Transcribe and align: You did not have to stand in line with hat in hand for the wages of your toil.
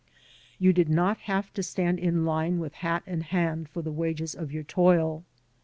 You 0.57 0.73
did 0.73 0.89
not 0.89 1.19
have 1.29 1.53
to 1.53 1.61
stand 1.61 1.99
in 1.99 2.25
line 2.25 2.57
with 2.57 2.73
hat 2.73 3.03
in 3.05 3.21
hand 3.21 3.69
for 3.69 3.83
the 3.83 3.91
wages 3.91 4.33
of 4.33 4.51
your 4.51 4.63
toil. 4.63 5.23